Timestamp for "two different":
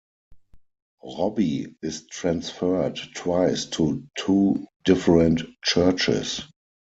4.17-5.43